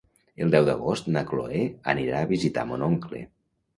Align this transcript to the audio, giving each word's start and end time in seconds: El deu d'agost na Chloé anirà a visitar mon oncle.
El 0.45 0.53
deu 0.55 0.65
d'agost 0.69 1.11
na 1.17 1.23
Chloé 1.31 1.61
anirà 1.95 2.23
a 2.25 2.31
visitar 2.33 2.65
mon 2.71 2.87
oncle. 2.93 3.23